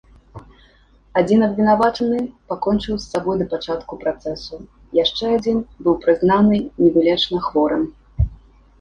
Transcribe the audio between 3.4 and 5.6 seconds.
да пачатку працэсу, яшчэ адзін